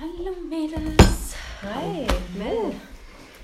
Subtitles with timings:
[0.00, 1.34] Hallo Mädels.
[1.60, 2.06] Hi,
[2.38, 2.72] Mel.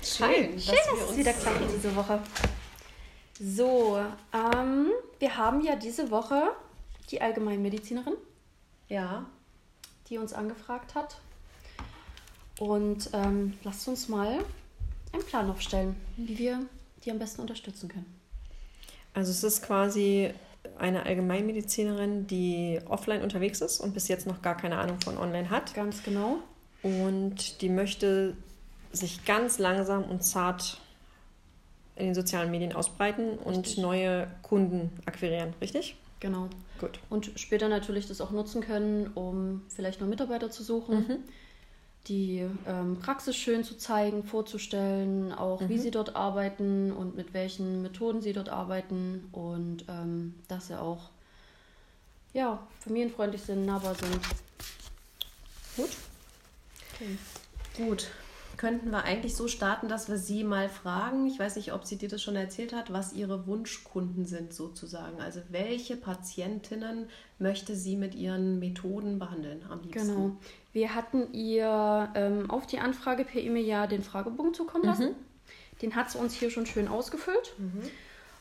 [0.01, 2.21] Schön, Schön dass, dass es wieder klappt diese Woche.
[3.37, 3.99] So,
[4.33, 4.87] ähm,
[5.19, 6.53] wir haben ja diese Woche
[7.11, 8.13] die Allgemeinmedizinerin.
[8.87, 9.25] Ja.
[10.07, 11.17] Die uns angefragt hat.
[12.59, 14.39] Und ähm, lasst uns mal
[15.11, 16.65] einen Plan aufstellen, wie wir
[17.03, 18.17] die am besten unterstützen können.
[19.13, 20.33] Also es ist quasi
[20.77, 25.49] eine Allgemeinmedizinerin, die offline unterwegs ist und bis jetzt noch gar keine Ahnung von online
[25.49, 25.73] hat.
[25.73, 26.37] Ganz genau.
[26.83, 28.35] Und die möchte
[28.91, 30.79] sich ganz langsam und zart
[31.95, 35.95] in den sozialen Medien ausbreiten und neue Kunden akquirieren, richtig?
[36.19, 36.49] Genau.
[36.79, 36.99] Gut.
[37.09, 40.95] Und später natürlich das auch nutzen können, um vielleicht noch Mitarbeiter zu suchen.
[40.95, 41.17] Mhm
[42.07, 45.69] die ähm, Praxis schön zu zeigen, vorzustellen, auch mhm.
[45.69, 50.79] wie sie dort arbeiten und mit welchen Methoden sie dort arbeiten und ähm, dass sie
[50.79, 51.09] auch
[52.33, 54.19] ja, familienfreundlich sind, nahbar sind.
[55.77, 55.89] Gut.
[56.93, 57.17] Okay.
[57.77, 58.07] Gut.
[58.57, 61.97] Könnten wir eigentlich so starten, dass wir sie mal fragen, ich weiß nicht, ob sie
[61.97, 65.21] dir das schon erzählt hat, was ihre Wunschkunden sind sozusagen.
[65.21, 67.07] Also welche Patientinnen
[67.39, 70.07] möchte sie mit ihren Methoden behandeln am liebsten?
[70.07, 70.31] Genau.
[70.73, 75.09] Wir hatten ihr ähm, auf die Anfrage per E-Mail ja den Fragebogen zukommen lassen.
[75.09, 75.15] Mhm.
[75.81, 77.53] Den hat sie uns hier schon schön ausgefüllt.
[77.57, 77.81] Mhm.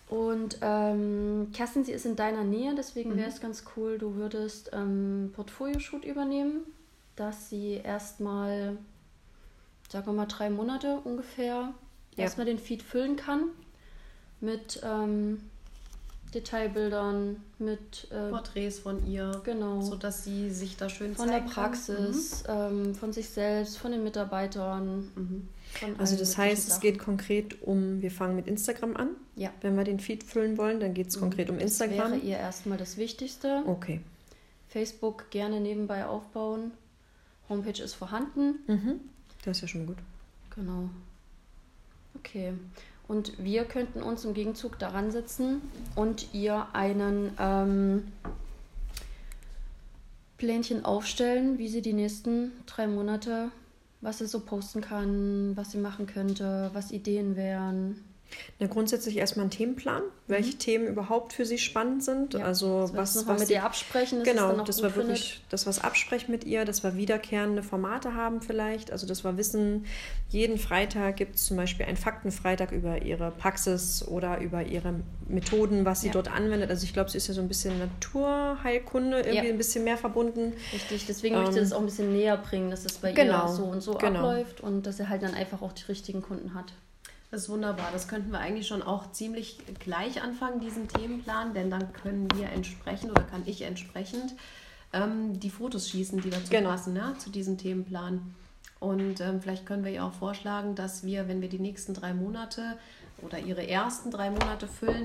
[0.09, 3.17] Und ähm, Kerstin, sie ist in deiner Nähe, deswegen mhm.
[3.17, 6.61] wäre es ganz cool, du würdest ähm, Portfolio-Shoot übernehmen,
[7.17, 8.77] dass sie erstmal,
[9.95, 11.73] sagen wir mal, drei Monate ungefähr
[12.17, 12.25] ja.
[12.25, 13.45] erstmal den Feed füllen kann
[14.41, 15.41] mit ähm,
[16.35, 21.43] Detailbildern, mit äh, Porträts von ihr, genau, so dass sie sich da schön von der
[21.43, 22.55] Praxis, mhm.
[22.89, 25.13] ähm, von sich selbst, von den Mitarbeitern.
[25.15, 25.49] Mhm.
[25.99, 29.11] Also das heißt, es geht konkret um, wir fangen mit Instagram an.
[29.37, 29.51] Ja.
[29.61, 31.21] Wenn wir den Feed füllen wollen, dann geht es mhm.
[31.21, 31.99] konkret um Instagram.
[31.99, 33.63] Das wäre ihr erstmal das Wichtigste.
[33.67, 34.01] Okay.
[34.69, 36.73] Facebook gerne nebenbei aufbauen.
[37.49, 38.57] Homepage ist vorhanden.
[38.67, 39.01] Mhm.
[39.45, 39.99] Das ist ja schon gut.
[40.55, 40.89] Genau.
[42.17, 42.55] Okay.
[43.07, 45.61] Und wir könnten uns im Gegenzug daran setzen
[45.95, 48.13] und ihr einen ähm,
[50.39, 53.51] Plänchen aufstellen, wie sie die nächsten drei Monate,
[54.01, 58.03] was sie so posten kann, was sie machen könnte, was Ideen wären.
[58.61, 60.59] Na, grundsätzlich erstmal ein Themenplan, welche mhm.
[60.59, 62.35] Themen überhaupt für Sie spannend sind.
[62.35, 65.67] Ja, also was, was mit ihr absprechen, genau, das wir wirklich, findet.
[65.67, 68.93] wir es absprechen mit ihr, dass wir wiederkehrende Formate haben vielleicht.
[68.93, 69.87] Also dass wir wissen,
[70.29, 74.95] jeden Freitag gibt es zum Beispiel einen Faktenfreitag über ihre Praxis oder über ihre
[75.27, 76.13] Methoden, was sie ja.
[76.13, 76.71] dort anwendet.
[76.71, 79.53] Also ich glaube, sie ist ja so ein bisschen Naturheilkunde, irgendwie ja.
[79.53, 80.53] ein bisschen mehr verbunden.
[80.73, 83.47] Richtig, deswegen ähm, möchte ich das auch ein bisschen näher bringen, dass es bei genau,
[83.47, 84.21] ihr so und so genau.
[84.21, 86.73] abläuft und dass er halt dann einfach auch die richtigen Kunden hat.
[87.35, 87.89] Das ist wunderbar.
[87.93, 92.49] Das könnten wir eigentlich schon auch ziemlich gleich anfangen, diesen Themenplan, denn dann können wir
[92.51, 94.37] entsprechend oder kann ich entsprechend
[94.93, 96.71] ähm, die Fotos schießen, die dazu genau.
[96.71, 98.21] passen, ja, zu diesem Themenplan.
[98.79, 102.15] Und ähm, vielleicht können wir ihr auch vorschlagen, dass wir, wenn wir die nächsten drei
[102.15, 102.79] Monate
[103.21, 105.03] oder ihre ersten drei Monate füllen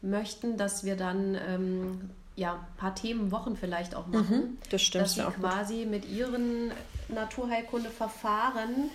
[0.00, 4.36] möchten, dass wir dann ähm, ja, ein paar Themenwochen vielleicht auch machen.
[4.38, 5.04] Mhm, das stimmt.
[5.04, 5.90] Dass sie quasi gut.
[5.90, 6.72] mit ihren
[7.08, 8.90] Naturheilkundeverfahren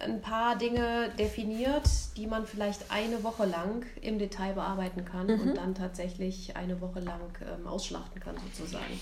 [0.00, 5.40] ein paar Dinge definiert, die man vielleicht eine Woche lang im Detail bearbeiten kann mhm.
[5.40, 9.00] und dann tatsächlich eine Woche lang ähm, ausschlachten kann, sozusagen.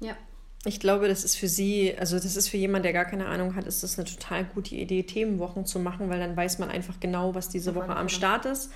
[0.00, 0.16] Ja.
[0.64, 3.56] Ich glaube, das ist für Sie, also das ist für jemanden, der gar keine Ahnung
[3.56, 7.00] hat, ist das eine total gute Idee, Themenwochen zu machen, weil dann weiß man einfach
[7.00, 8.70] genau, was diese Woche am Start ist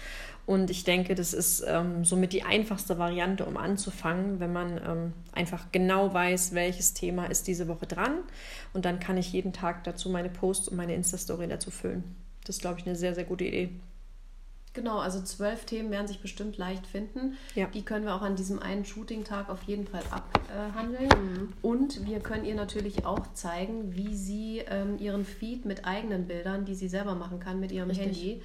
[0.47, 5.13] und ich denke, das ist ähm, somit die einfachste Variante, um anzufangen, wenn man ähm,
[5.33, 8.19] einfach genau weiß, welches Thema ist diese Woche dran.
[8.73, 12.05] Und dann kann ich jeden Tag dazu meine Posts und meine Insta-Story dazu füllen.
[12.45, 13.71] Das ist, glaube ich, eine sehr, sehr gute Idee.
[14.77, 17.39] Genau, also zwölf Themen werden sich bestimmt leicht finden.
[17.55, 17.67] Ja.
[17.67, 21.09] Die können wir auch an diesem einen Shooting-Tag auf jeden Fall abhandeln.
[21.09, 21.53] Mhm.
[21.63, 26.67] Und wir können ihr natürlich auch zeigen, wie sie ähm, ihren Feed mit eigenen Bildern,
[26.67, 28.07] die sie selber machen kann, mit ihrem Richtig.
[28.07, 28.43] Handy,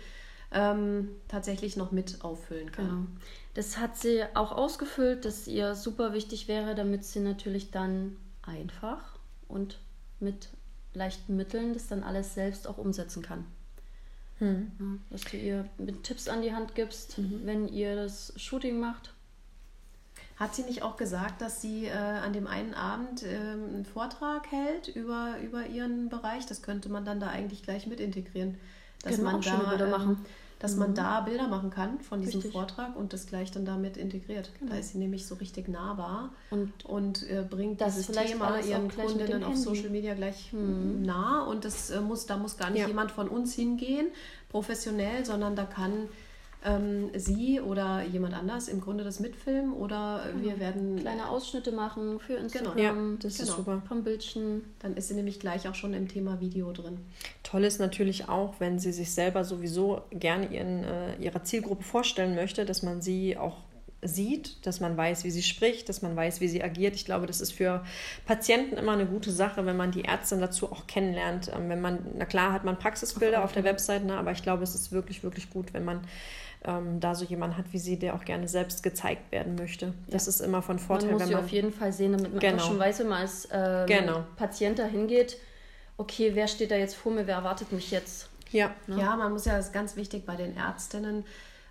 [0.54, 2.86] ähm, tatsächlich noch mit auffüllen kann.
[2.86, 3.08] Genau.
[3.54, 9.20] Das hat sie auch ausgefüllt, dass ihr super wichtig wäre, damit sie natürlich dann einfach
[9.50, 9.80] und
[10.22, 10.48] mit
[10.94, 13.46] leichten Mitteln das dann alles selbst auch umsetzen kann.
[14.42, 14.72] Hm.
[14.80, 17.42] Ja, dass du ihr mit Tipps an die Hand gibst, mhm.
[17.46, 19.14] wenn ihr das Shooting macht.
[20.36, 24.52] Hat sie nicht auch gesagt, dass sie äh, an dem einen Abend äh, einen Vortrag
[24.52, 26.48] hält über, über ihren Bereich?
[26.48, 28.58] Das könnte man dann da eigentlich gleich mit integrieren.
[29.04, 30.26] Dass man auch da, Bilder ähm, machen
[30.62, 30.80] dass mhm.
[30.80, 32.52] man da Bilder machen kann von diesem richtig.
[32.52, 34.52] Vortrag und das gleich dann damit integriert.
[34.60, 34.72] Genau.
[34.72, 38.90] Da ist sie nämlich so richtig nahbar und, und äh, bringt das dieses Thema ihren
[38.90, 41.02] Kundinnen auf Social Media gleich mhm.
[41.02, 42.88] nah und das äh, muss, da muss gar nicht ja.
[42.88, 44.08] jemand von uns hingehen,
[44.50, 46.10] professionell, sondern da kann
[46.64, 50.44] ähm, sie oder jemand anders im Grunde das mitfilmen oder genau.
[50.44, 52.76] wir werden kleine Ausschnitte machen für Instagram.
[52.76, 52.86] Genau.
[52.86, 53.50] Ja, das genau.
[53.50, 53.82] ist super.
[53.88, 54.64] Vom Bildchen.
[54.80, 57.00] Dann ist sie nämlich gleich auch schon im Thema Video drin.
[57.44, 62.36] Toll ist natürlich auch, wenn sie sich selber sowieso gerne ihren, äh, ihrer Zielgruppe vorstellen
[62.36, 63.58] möchte, dass man sie auch
[64.04, 66.96] sieht, dass man weiß, wie sie spricht, dass man weiß, wie sie agiert.
[66.96, 67.84] Ich glaube, das ist für
[68.26, 71.52] Patienten immer eine gute Sache, wenn man die Ärztin dazu auch kennenlernt.
[71.56, 74.64] Ähm, wenn man, na klar, hat man Praxisbilder auf der Website, ne, aber ich glaube,
[74.64, 76.02] es ist wirklich, wirklich gut, wenn man
[76.64, 79.94] ähm, da so jemanden hat wie sie, der auch gerne selbst gezeigt werden möchte.
[80.08, 80.30] Das ja.
[80.30, 81.08] ist immer von Vorteil.
[81.08, 82.64] Man muss wenn man auf jeden Fall sehen, damit man genau.
[82.64, 84.24] schon weiß, wenn man als ähm, genau.
[84.36, 85.38] Patient da hingeht,
[85.98, 88.30] okay, wer steht da jetzt vor mir, wer erwartet mich jetzt?
[88.52, 88.76] Ja.
[88.88, 89.00] Ne?
[89.00, 91.26] ja, man muss ja, das ist ganz wichtig bei den Ärztinnen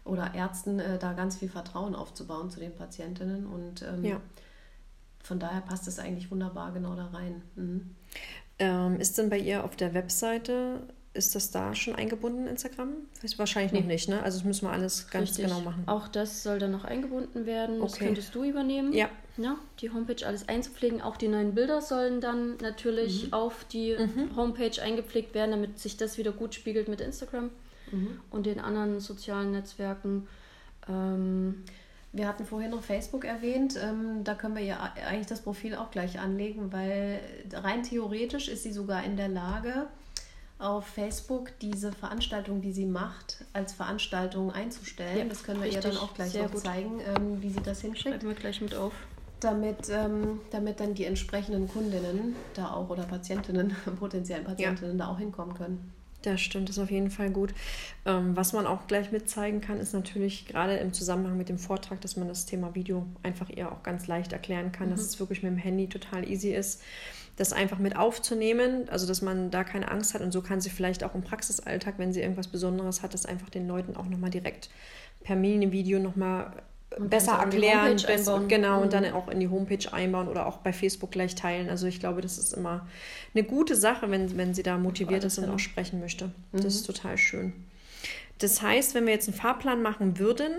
[0.04, 4.20] oder Ärzten, äh, da ganz viel Vertrauen aufzubauen zu den Patientinnen und ähm, ja.
[5.22, 7.42] von daher passt es eigentlich wunderbar genau da rein.
[7.54, 7.94] Mhm.
[8.58, 10.80] Ähm, ist denn bei ihr auf der Webseite
[11.12, 12.90] ist das da schon eingebunden, Instagram?
[13.36, 14.22] Wahrscheinlich noch nicht, ne?
[14.22, 15.46] Also das müssen wir alles ganz Richtig.
[15.46, 15.82] genau machen.
[15.86, 17.80] Auch das soll dann noch eingebunden werden.
[17.80, 17.90] Okay.
[17.90, 18.92] Das könntest du übernehmen.
[18.92, 19.08] Ja.
[19.36, 19.56] ja.
[19.80, 21.02] Die Homepage alles einzupflegen.
[21.02, 23.32] Auch die neuen Bilder sollen dann natürlich mhm.
[23.32, 24.36] auf die mhm.
[24.36, 27.50] Homepage eingepflegt werden, damit sich das wieder gut spiegelt mit Instagram
[27.90, 28.20] mhm.
[28.30, 30.28] und den anderen sozialen Netzwerken.
[30.88, 31.64] Ähm,
[32.12, 33.78] wir hatten vorhin noch Facebook erwähnt.
[33.82, 37.20] Ähm, da können wir ja eigentlich das Profil auch gleich anlegen, weil
[37.52, 39.86] rein theoretisch ist sie sogar in der Lage,
[40.60, 45.18] auf Facebook diese Veranstaltung, die sie macht, als Veranstaltung einzustellen.
[45.18, 46.60] Ja, das können wir richtig, ihr dann auch gleich noch gut.
[46.60, 48.08] zeigen, ähm, wie sie das hinkriegt.
[48.08, 48.92] Schreiben wir gleich mit auf.
[49.40, 55.06] Damit, ähm, damit dann die entsprechenden Kundinnen da auch oder Patientinnen, potenziellen Patientinnen ja.
[55.06, 55.92] da auch hinkommen können.
[56.22, 57.54] Das stimmt, das ist auf jeden Fall gut.
[58.04, 62.00] Ähm, was man auch gleich mitzeigen kann, ist natürlich gerade im Zusammenhang mit dem Vortrag,
[62.02, 64.92] dass man das Thema Video einfach ihr auch ganz leicht erklären kann, mhm.
[64.92, 66.82] dass es wirklich mit dem Handy total easy ist
[67.40, 70.68] das einfach mit aufzunehmen, also dass man da keine Angst hat und so kann sie
[70.68, 74.28] vielleicht auch im Praxisalltag, wenn sie irgendwas Besonderes hat, das einfach den Leuten auch nochmal
[74.28, 74.68] direkt
[75.22, 76.52] per Mini-Video nochmal
[76.98, 78.82] besser erklären, besser, genau, mhm.
[78.82, 81.68] und dann auch in die Homepage einbauen oder auch bei Facebook gleich teilen.
[81.68, 82.86] Also ich glaube, das ist immer
[83.34, 86.26] eine gute Sache, wenn, wenn sie da motiviert ist und auch sprechen möchte.
[86.52, 86.62] Mhm.
[86.62, 87.52] Das ist total schön.
[88.38, 90.52] Das heißt, wenn wir jetzt einen Fahrplan machen würden,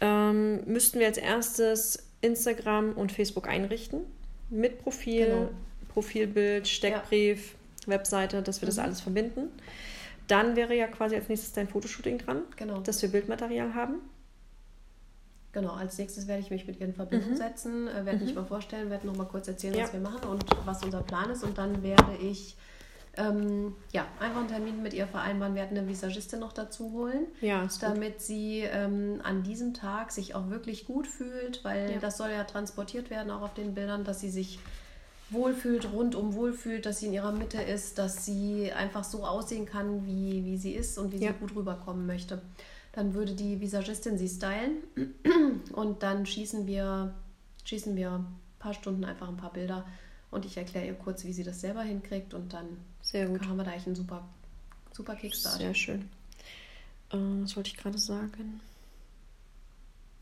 [0.00, 4.00] ähm, müssten wir als erstes Instagram und Facebook einrichten
[4.48, 5.50] mit Profil, genau.
[5.88, 7.88] Profilbild, Steckbrief, ja.
[7.88, 8.70] Webseite, dass wir mhm.
[8.70, 9.48] das alles verbinden.
[10.28, 12.80] Dann wäre ja quasi als nächstes dein Fotoshooting dran, genau.
[12.80, 14.00] dass wir Bildmaterial haben.
[15.56, 17.36] Genau, als nächstes werde ich mich mit ihr in Verbindung mhm.
[17.36, 18.24] setzen, äh, werde mhm.
[18.26, 19.84] mich mal vorstellen, werde noch mal kurz erzählen, ja.
[19.84, 21.42] was wir machen und was unser Plan ist.
[21.42, 22.58] Und dann werde ich
[23.16, 25.54] ähm, ja, einfach einen Termin mit ihr vereinbaren.
[25.54, 28.20] Wir werden eine Visagistin noch dazu holen, ja, damit gut.
[28.20, 31.98] sie ähm, an diesem Tag sich auch wirklich gut fühlt, weil ja.
[32.00, 34.58] das soll ja transportiert werden, auch auf den Bildern, dass sie sich
[35.30, 40.04] wohlfühlt, rundum wohlfühlt, dass sie in ihrer Mitte ist, dass sie einfach so aussehen kann,
[40.04, 41.32] wie, wie sie ist und wie ja.
[41.32, 42.42] sie gut rüberkommen möchte.
[42.96, 44.82] Dann würde die Visagistin sie stylen
[45.72, 47.14] und dann schießen wir,
[47.64, 48.26] schießen wir ein
[48.58, 49.86] paar Stunden einfach ein paar Bilder
[50.30, 52.66] und ich erkläre ihr kurz, wie sie das selber hinkriegt und dann
[53.12, 54.26] haben wir da eigentlich einen super,
[54.92, 55.58] super Kickstart.
[55.58, 56.08] Sehr schön.
[57.10, 58.60] Äh, was wollte ich gerade sagen?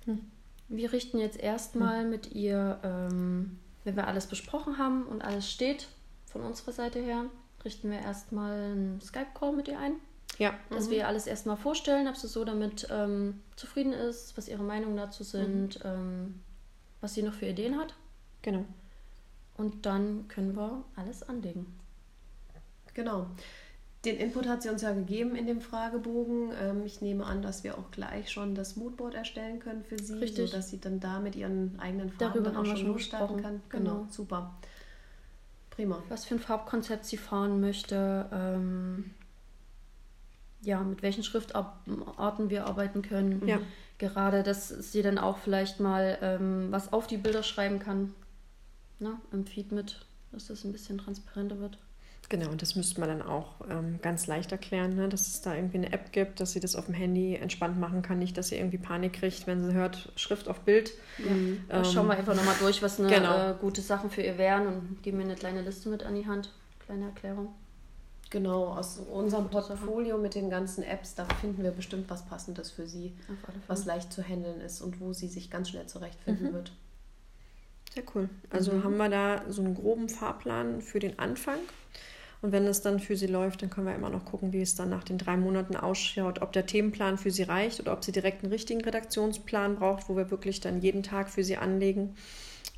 [0.05, 0.21] Hm.
[0.69, 2.11] Wir richten jetzt erstmal hm.
[2.11, 5.89] mit ihr ähm, wenn wir alles besprochen haben und alles steht
[6.27, 7.27] von unserer Seite her,
[7.65, 9.95] richten wir erstmal einen Skype-Call mit ihr ein.
[10.39, 10.55] Ja.
[10.71, 10.91] Dass mhm.
[10.91, 14.97] wir ihr alles erstmal vorstellen, ob sie so damit ähm, zufrieden ist, was ihre Meinungen
[14.97, 15.91] dazu sind, mhm.
[15.91, 16.41] ähm,
[17.01, 17.95] was sie noch für Ideen hat.
[18.43, 18.65] Genau.
[19.57, 21.67] Und dann können wir alles anlegen.
[22.95, 23.27] Genau.
[24.05, 26.51] Den Input hat sie uns ja gegeben in dem Fragebogen.
[26.61, 30.15] Ähm, ich nehme an, dass wir auch gleich schon das Moodboard erstellen können für sie,
[30.15, 30.51] Richtig.
[30.51, 33.63] sodass sie dann da mit ihren eigenen Farben Darüber dann auch schon losstarten kann.
[33.71, 33.95] Genau.
[33.95, 34.55] genau, super.
[35.71, 36.03] Prima.
[36.09, 39.11] Was für ein Farbkonzept sie fahren möchte, ähm,
[40.65, 43.47] ja, mit welchen Schriftarten wir arbeiten können.
[43.47, 43.59] Ja.
[43.99, 48.15] Gerade, dass sie dann auch vielleicht mal ähm, was auf die Bilder schreiben kann.
[48.99, 51.79] Na, im Feed mit, dass das ein bisschen transparenter wird.
[52.29, 55.09] Genau, und das müsste man dann auch ähm, ganz leicht erklären, ne?
[55.09, 58.03] dass es da irgendwie eine App gibt, dass sie das auf dem Handy entspannt machen
[58.03, 58.19] kann.
[58.19, 60.93] Nicht, dass sie irgendwie Panik kriegt, wenn sie hört, Schrift auf Bild.
[61.19, 61.79] Ja.
[61.79, 63.51] Ähm, schauen wir einfach nochmal durch, was eine genau.
[63.51, 66.27] äh, gute Sachen für ihr wären und geben mir eine kleine Liste mit an die
[66.27, 66.51] Hand.
[66.87, 67.49] Kleine Erklärung.
[68.35, 72.89] Genau, aus unserem Portfolio mit den ganzen Apps, da finden wir bestimmt was Passendes für
[72.89, 73.13] sie,
[73.69, 76.53] was leicht zu handeln ist und wo sie sich ganz schnell zurechtfinden mhm.
[76.55, 76.73] wird.
[77.95, 78.29] Sehr cool.
[78.51, 78.83] Also mhm.
[78.83, 81.61] haben wir da so einen groben Fahrplan für den Anfang.
[82.43, 84.75] Und wenn es dann für sie läuft, dann können wir immer noch gucken, wie es
[84.75, 88.11] dann nach den drei Monaten ausschaut, ob der Themenplan für sie reicht oder ob sie
[88.11, 92.17] direkt einen richtigen Redaktionsplan braucht, wo wir wirklich dann jeden Tag für sie anlegen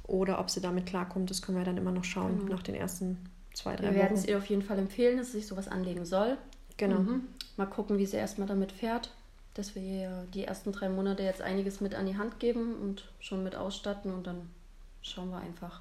[0.02, 1.30] oder ob sie damit klarkommt.
[1.30, 2.52] Das können wir dann immer noch schauen genau.
[2.52, 3.16] nach den ersten
[3.56, 3.94] zwei, drei wir Wochen.
[3.94, 6.36] Wir werden es ihr auf jeden Fall empfehlen, dass sie sich sowas anlegen soll.
[6.76, 7.00] Genau.
[7.00, 7.22] Mhm.
[7.56, 9.10] Mal gucken, wie sie erstmal damit fährt.
[9.54, 13.10] dass wir ihr die ersten drei Monate jetzt einiges mit an die Hand geben und
[13.20, 14.50] schon mit ausstatten und dann
[15.00, 15.80] schauen wir einfach.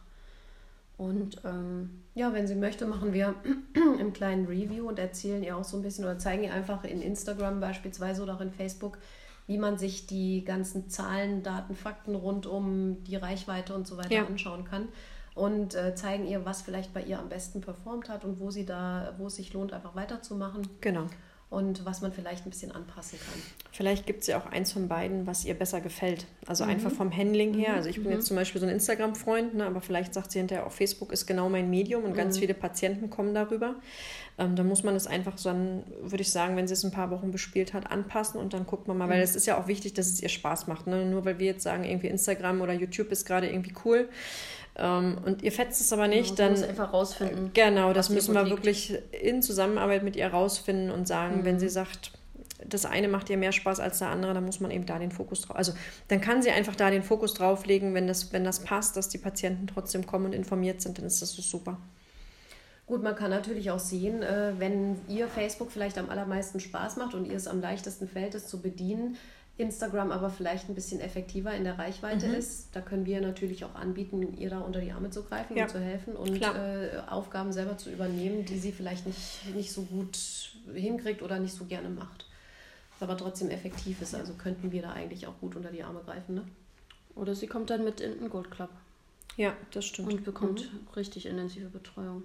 [0.98, 3.36] Und ähm, ja, wenn sie möchte, machen wir
[4.00, 7.02] im kleinen Review und erzählen ihr auch so ein bisschen oder zeigen ihr einfach in
[7.02, 8.98] Instagram beispielsweise oder auch in Facebook,
[9.46, 14.16] wie man sich die ganzen Zahlen, Daten, Fakten rund um die Reichweite und so weiter
[14.16, 14.26] ja.
[14.26, 14.88] anschauen kann
[15.36, 18.66] und äh, zeigen ihr, was vielleicht bei ihr am besten performt hat und wo sie
[18.66, 20.68] da, wo es sich lohnt, einfach weiterzumachen.
[20.82, 21.08] Genau
[21.50, 23.42] und was man vielleicht ein bisschen anpassen kann.
[23.72, 26.26] Vielleicht gibt es ja auch eins von beiden, was ihr besser gefällt.
[26.48, 26.72] Also mhm.
[26.72, 27.72] einfach vom Handling her.
[27.72, 27.76] Mhm.
[27.76, 28.14] Also ich bin mhm.
[28.14, 31.26] jetzt zum Beispiel so ein Instagram-Freund, ne, aber vielleicht sagt sie hinterher auch, Facebook ist
[31.28, 32.16] genau mein Medium und mhm.
[32.16, 33.76] ganz viele Patienten kommen darüber.
[34.38, 37.10] Ähm, dann muss man es einfach so, würde ich sagen, wenn sie es ein paar
[37.12, 39.24] Wochen bespielt hat, anpassen und dann guckt man mal, weil mhm.
[39.24, 40.88] es ist ja auch wichtig, dass es ihr Spaß macht.
[40.88, 41.06] Ne?
[41.06, 44.10] Nur weil wir jetzt sagen, irgendwie Instagram oder YouTube ist gerade irgendwie cool,
[44.78, 46.64] ähm, und ihr fetzt es aber nicht, genau, dann.
[46.64, 47.52] einfach rausfinden.
[47.54, 51.46] Genau, das müssen wir wirklich in Zusammenarbeit mit ihr rausfinden und sagen, mhm.
[51.46, 52.12] wenn sie sagt,
[52.68, 55.12] das eine macht ihr mehr Spaß als der andere, dann muss man eben da den
[55.12, 55.56] Fokus drauf.
[55.56, 55.74] Also
[56.08, 59.18] dann kann sie einfach da den Fokus drauflegen, wenn das, wenn das passt, dass die
[59.18, 61.78] Patienten trotzdem kommen und informiert sind, dann ist das so super.
[62.88, 67.16] Gut, man kann natürlich auch sehen, äh, wenn ihr Facebook vielleicht am allermeisten Spaß macht
[67.16, 69.18] und ihr es am leichtesten fällt, es zu bedienen,
[69.58, 72.34] Instagram aber vielleicht ein bisschen effektiver in der Reichweite mhm.
[72.36, 75.64] ist, da können wir natürlich auch anbieten, ihr da unter die Arme zu greifen ja.
[75.64, 79.84] und zu helfen und äh, Aufgaben selber zu übernehmen, die sie vielleicht nicht, nicht so
[79.84, 80.18] gut
[80.74, 82.26] hinkriegt oder nicht so gerne macht.
[82.92, 84.14] Was aber trotzdem effektiv ist.
[84.14, 86.36] Also könnten wir da eigentlich auch gut unter die Arme greifen.
[86.36, 86.44] Ne?
[87.16, 88.70] Oder sie kommt dann mit in den Gold Club.
[89.38, 90.12] Ja, das stimmt.
[90.12, 90.88] Und bekommt mhm.
[90.96, 92.24] richtig intensive Betreuung.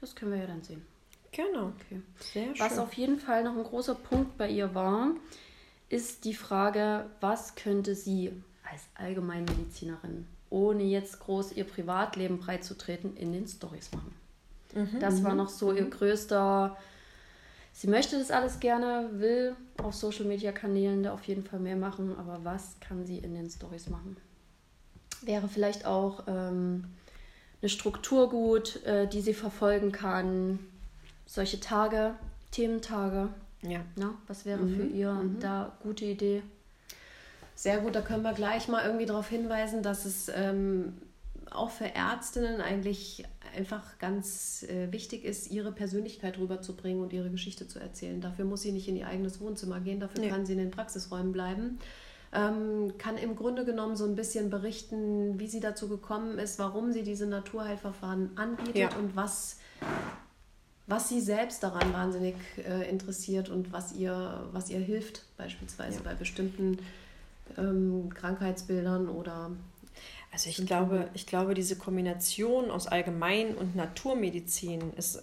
[0.00, 0.82] Das können wir ja dann sehen.
[1.30, 1.72] Genau.
[1.80, 2.00] Okay.
[2.20, 2.58] Sehr schön.
[2.58, 5.14] Was auf jeden Fall noch ein großer Punkt bei ihr war,
[5.92, 8.32] ist die Frage, was könnte sie
[8.70, 14.14] als Allgemeinmedizinerin, ohne jetzt groß ihr Privatleben breitzutreten, in den Stories machen.
[14.74, 15.00] Mhm.
[15.00, 15.36] Das war mhm.
[15.36, 15.90] noch so ihr mhm.
[15.90, 16.78] größter.
[17.74, 21.76] Sie möchte das alles gerne, will auf Social Media Kanälen da auf jeden Fall mehr
[21.76, 24.16] machen, aber was kann sie in den Stories machen?
[25.20, 26.84] Wäre vielleicht auch ähm,
[27.60, 30.58] eine Struktur gut, äh, die sie verfolgen kann.
[31.26, 32.14] Solche Tage,
[32.50, 33.28] Thementage,
[33.62, 33.80] ja.
[33.96, 34.76] Na, was wäre mhm.
[34.76, 35.40] für ihr mhm.
[35.40, 36.42] da gute Idee?
[37.54, 40.94] Sehr gut, da können wir gleich mal irgendwie darauf hinweisen, dass es ähm,
[41.50, 43.24] auch für Ärztinnen eigentlich
[43.56, 48.20] einfach ganz äh, wichtig ist, ihre Persönlichkeit rüberzubringen und ihre Geschichte zu erzählen.
[48.20, 50.30] Dafür muss sie nicht in ihr eigenes Wohnzimmer gehen, dafür ja.
[50.30, 51.78] kann sie in den Praxisräumen bleiben.
[52.34, 56.90] Ähm, kann im Grunde genommen so ein bisschen berichten, wie sie dazu gekommen ist, warum
[56.90, 58.96] sie diese Naturheilverfahren anbietet ja.
[58.96, 59.58] und was
[60.92, 66.02] was sie selbst daran wahnsinnig äh, interessiert und was ihr, was ihr hilft, beispielsweise ja.
[66.04, 66.80] bei bestimmten
[67.56, 69.52] ähm, Krankheitsbildern oder.
[70.32, 75.22] Also ich glaube, ich glaube, diese Kombination aus Allgemein- und Naturmedizin ist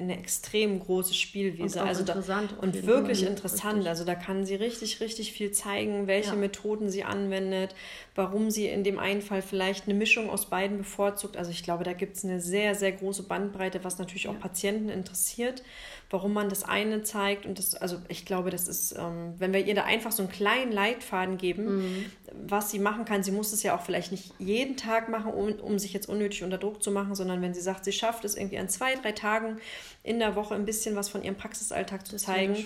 [0.00, 1.80] eine extrem große Spielwiese.
[1.80, 2.14] Und also da,
[2.60, 3.28] und wirklich Fall.
[3.28, 3.78] interessant.
[3.78, 3.88] Richtig.
[3.88, 6.36] Also da kann sie richtig, richtig viel zeigen, welche ja.
[6.36, 7.74] Methoden sie anwendet,
[8.14, 11.36] warum sie in dem einen Fall vielleicht eine Mischung aus beiden bevorzugt.
[11.36, 14.30] Also ich glaube, da gibt es eine sehr, sehr große Bandbreite, was natürlich ja.
[14.30, 15.64] auch Patienten interessiert
[16.10, 17.44] warum man das eine zeigt.
[17.44, 20.32] Und das, also ich glaube, das ist, ähm, wenn wir ihr da einfach so einen
[20.32, 22.04] kleinen Leitfaden geben, mhm.
[22.46, 25.52] was sie machen kann, sie muss es ja auch vielleicht nicht jeden Tag machen, um,
[25.60, 28.36] um sich jetzt unnötig unter Druck zu machen, sondern wenn sie sagt, sie schafft es
[28.36, 29.58] irgendwie an zwei, drei Tagen
[30.02, 32.56] in der Woche ein bisschen was von ihrem Praxisalltag zu das zeigen,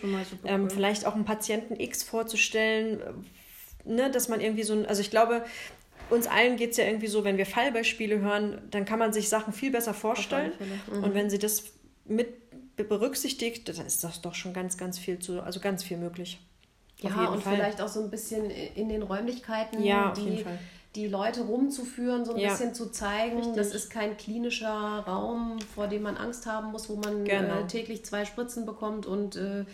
[0.44, 3.00] ähm, vielleicht auch einen Patienten X vorzustellen,
[3.84, 5.44] ne, dass man irgendwie so ein, also ich glaube,
[6.10, 9.28] uns allen geht es ja irgendwie so, wenn wir Fallbeispiele hören, dann kann man sich
[9.28, 10.52] Sachen viel besser vorstellen.
[10.92, 11.04] Mhm.
[11.04, 11.64] Und wenn sie das
[12.04, 12.41] mit
[12.76, 16.40] berücksichtigt, dann ist das doch schon ganz, ganz viel zu, also ganz viel möglich.
[17.00, 17.56] Ja, und Fall.
[17.56, 20.44] vielleicht auch so ein bisschen in den Räumlichkeiten, ja, die,
[20.94, 22.50] die Leute rumzuführen, so ein ja.
[22.50, 23.56] bisschen zu zeigen, Richtig.
[23.56, 27.60] das ist kein klinischer Raum, vor dem man Angst haben muss, wo man genau.
[27.60, 29.64] äh, täglich zwei Spritzen bekommt und äh,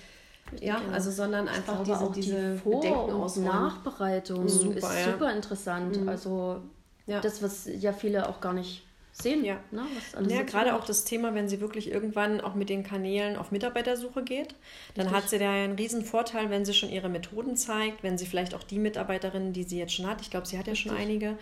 [0.60, 0.92] ja, genau.
[0.92, 5.36] also sondern einfach diese, auch diese die Vor- und Nachbereitung super, ist super ja.
[5.36, 6.00] interessant.
[6.00, 6.08] Mhm.
[6.08, 6.62] Also
[7.06, 8.84] das, was ja viele auch gar nicht
[9.22, 9.58] sehen, ja.
[9.70, 9.86] Ne,
[10.28, 14.22] ja, gerade auch das Thema, wenn sie wirklich irgendwann auch mit den Kanälen auf Mitarbeitersuche
[14.22, 14.54] geht,
[14.94, 15.22] dann Richtig.
[15.22, 18.54] hat sie da einen riesen Vorteil, wenn sie schon ihre Methoden zeigt, wenn sie vielleicht
[18.54, 21.38] auch die Mitarbeiterinnen, die sie jetzt schon hat, ich glaube, sie hat ja schon einige.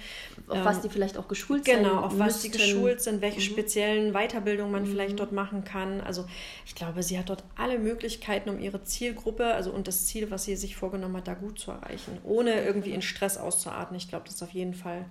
[0.48, 1.88] Auf ähm, was die vielleicht auch geschult genau, sind.
[1.88, 3.44] Genau, auf was die geschult sind, welche mhm.
[3.44, 4.88] speziellen Weiterbildungen man mhm.
[4.88, 6.00] vielleicht dort machen kann.
[6.00, 6.24] Also
[6.64, 10.44] ich glaube, sie hat dort alle Möglichkeiten, um ihre Zielgruppe, also und das Ziel, was
[10.44, 13.96] sie sich vorgenommen hat, da gut zu erreichen, ohne irgendwie in Stress auszuarten.
[13.96, 15.04] Ich glaube, das ist auf jeden Fall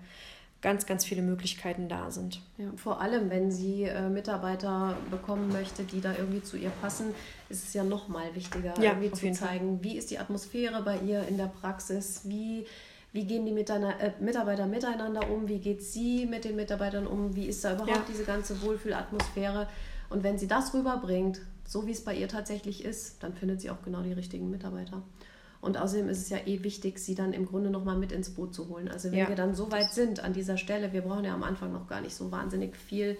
[0.66, 2.42] ganz, ganz viele Möglichkeiten da sind.
[2.58, 7.14] Ja, vor allem, wenn sie äh, Mitarbeiter bekommen möchte, die da irgendwie zu ihr passen,
[7.50, 9.84] ist es ja noch mal wichtiger, ja, irgendwie zu zeigen, Fall.
[9.84, 12.66] wie ist die Atmosphäre bei ihr in der Praxis, wie,
[13.14, 17.46] wie gehen die äh, Mitarbeiter miteinander um, wie geht sie mit den Mitarbeitern um, wie
[17.46, 18.04] ist da überhaupt ja.
[18.10, 19.68] diese ganze Wohlfühlatmosphäre.
[20.10, 23.70] Und wenn sie das rüberbringt, so wie es bei ihr tatsächlich ist, dann findet sie
[23.70, 25.04] auch genau die richtigen Mitarbeiter.
[25.66, 28.54] Und außerdem ist es ja eh wichtig, sie dann im Grunde nochmal mit ins Boot
[28.54, 28.88] zu holen.
[28.88, 29.30] Also wenn ja.
[29.30, 32.02] wir dann so weit sind an dieser Stelle, wir brauchen ja am Anfang noch gar
[32.02, 33.18] nicht so wahnsinnig viel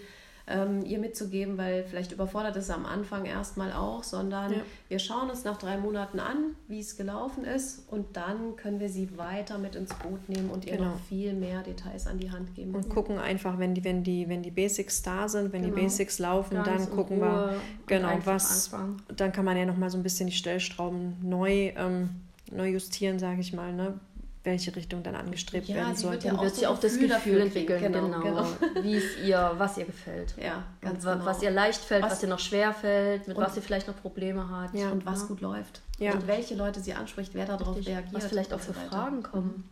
[0.48, 4.58] ähm, ihr mitzugeben, weil vielleicht überfordert es am Anfang erstmal auch, sondern ja.
[4.88, 8.88] wir schauen uns nach drei Monaten an, wie es gelaufen ist und dann können wir
[8.88, 10.90] sie weiter mit ins Boot nehmen und ihr genau.
[10.90, 12.74] noch viel mehr Details an die Hand geben.
[12.76, 15.74] Und gucken einfach, wenn die, wenn die, wenn die Basics da sind, wenn genau.
[15.74, 19.02] die Basics laufen, Ganz dann gucken wir, genau, was, anfangen.
[19.16, 22.10] dann kann man ja nochmal so ein bisschen die Stellstrauben neu, ähm,
[22.50, 24.00] neu justieren, sage ich mal, ne?
[24.46, 26.16] welche Richtung dann angestrebt ja, werden soll.
[26.18, 28.20] Dann wird sie auch das Gefühl entwickeln, genau, genau.
[28.20, 28.46] genau.
[28.82, 30.34] wie es ihr, was ihr gefällt.
[30.40, 31.26] Ja, ganz genau.
[31.26, 33.96] Was ihr leicht fällt, was, was ihr noch schwer fällt, mit was sie vielleicht noch
[34.00, 34.72] Probleme hat.
[34.72, 34.90] Ja.
[34.90, 35.82] Und was gut läuft.
[35.98, 36.12] Ja.
[36.12, 37.94] Und welche Leute sie anspricht, wer darauf Richtig.
[37.94, 38.14] reagiert.
[38.14, 39.68] Was vielleicht auch für Fragen kommen.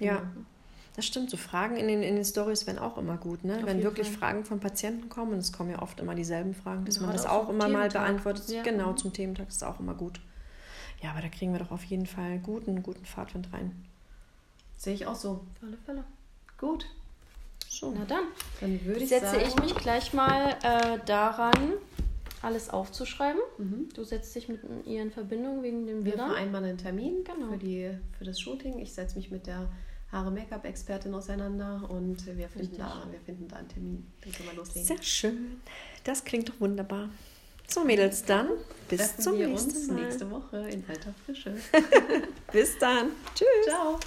[0.00, 0.22] Ja.
[0.96, 3.58] Das stimmt, so Fragen in den, in den Stories wären auch immer gut, ne?
[3.64, 4.18] Wenn wirklich Fall.
[4.18, 7.26] Fragen von Patienten kommen, und es kommen ja oft immer dieselben Fragen, dass man das
[7.26, 8.48] auch, immer mal beantwortet.
[8.48, 8.62] Ja.
[8.62, 10.20] Genau, zum Thementag ist auch immer gut.
[11.04, 13.84] Ja, aber da kriegen wir doch auf jeden Fall guten, guten Fahrtwind rein.
[14.78, 15.32] Sehe ich auch so.
[15.32, 16.04] Auf alle Fälle.
[16.56, 16.86] Gut.
[17.68, 17.92] So.
[17.94, 18.24] Na dann.
[18.62, 21.74] Dann würde ich setze sagen, ich mich gleich mal äh, daran,
[22.40, 23.38] alles aufzuschreiben.
[23.58, 23.90] Mhm.
[23.94, 27.50] Du setzt dich mit ihr in Verbindung wegen dem Wir vereinbaren einen Termin genau.
[27.50, 28.78] für, die, für das Shooting.
[28.78, 29.68] Ich setze mich mit der
[30.10, 34.10] Haare-Make-up-Expertin auseinander und wir finden, da, wir finden da einen Termin.
[34.22, 34.86] Dann können wir loslegen.
[34.86, 35.60] Sehr schön.
[36.04, 37.10] Das klingt doch wunderbar.
[37.74, 38.50] So, Mädels, dann
[38.88, 40.04] bis Treffen zum nächsten Mal.
[40.04, 41.54] nächste Woche in alter Frische.
[42.52, 43.08] bis dann.
[43.34, 43.48] Tschüss.
[43.66, 43.98] Ciao.